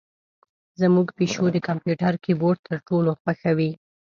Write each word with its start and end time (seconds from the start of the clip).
زمونږ 0.81 1.07
پیشو 1.17 1.45
د 1.51 1.57
کمپیوتر 1.67 2.13
کیبورډ 2.23 2.59
تر 2.67 2.77
ټولو 2.87 3.11
خوښوي. 3.21 3.71